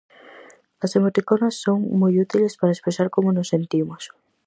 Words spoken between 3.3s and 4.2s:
nos sentimos.